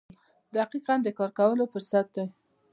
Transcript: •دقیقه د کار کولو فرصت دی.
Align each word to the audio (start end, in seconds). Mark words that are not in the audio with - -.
•دقیقه 0.55 0.95
د 1.03 1.07
کار 1.17 1.31
کولو 1.37 1.63
فرصت 1.73 2.05
دی. 2.15 2.25